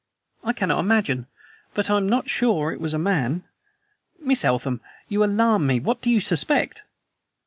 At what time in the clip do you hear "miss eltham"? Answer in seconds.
4.19-4.81